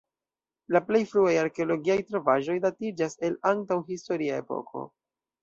La 0.75 0.79
plej 0.85 1.01
fruaj 1.11 1.33
arkeologiaj 1.41 1.97
trovaĵoj 2.07 2.57
datiĝas 2.65 3.15
el 3.29 3.37
la 3.37 3.53
antaŭ-historia 3.53 4.43
epoko. 4.45 4.85